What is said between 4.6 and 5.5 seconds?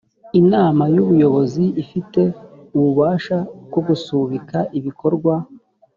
ibikorwa